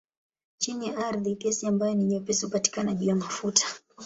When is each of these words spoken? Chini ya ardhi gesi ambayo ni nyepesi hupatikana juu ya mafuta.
Chini 0.57 0.87
ya 0.87 0.97
ardhi 0.97 1.35
gesi 1.35 1.67
ambayo 1.67 1.93
ni 1.93 2.03
nyepesi 2.05 2.45
hupatikana 2.45 2.93
juu 2.93 3.07
ya 3.07 3.15
mafuta. 3.15 3.63